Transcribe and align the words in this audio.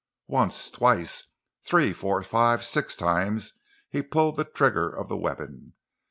Once—twice—three, 0.29 1.93
four, 1.93 2.23
five, 2.23 2.63
six 2.63 2.95
times 2.95 3.53
he 3.87 4.01
pulled 4.01 4.35
the 4.35 4.43
trigger 4.45 4.89
of 4.89 5.09
the 5.09 5.15
weapon. 5.15 5.75